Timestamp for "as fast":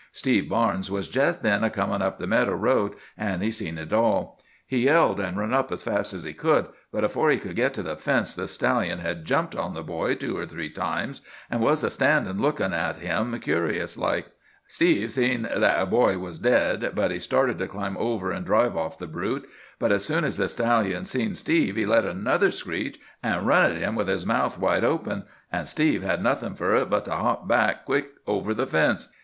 5.71-6.11